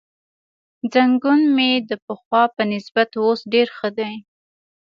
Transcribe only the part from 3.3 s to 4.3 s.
ډېر ښه دی.